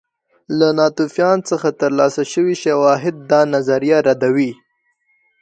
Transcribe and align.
له 0.57 0.67
ناتوفیان 0.79 1.39
څخه 1.49 1.69
ترلاسه 1.81 2.21
شوي 2.33 2.55
شواهد 2.63 3.15
دا 3.31 3.41
نظریه 3.53 3.97
ردوي 4.07 4.51